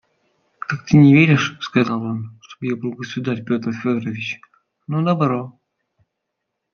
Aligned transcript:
«Так 0.67 0.83
ты 0.87 0.97
не 0.97 1.13
веришь,– 1.13 1.55
сказал 1.61 2.01
он,– 2.01 2.39
чтоб 2.41 2.63
я 2.63 2.75
был 2.75 2.93
государь 2.93 3.43
Петр 3.45 3.71
Федорович? 3.71 4.39
Ну, 4.87 5.03
добро. 5.03 5.59